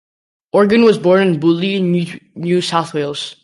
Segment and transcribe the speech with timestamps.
[0.51, 3.35] Organ was born in Bulli, New South Wales.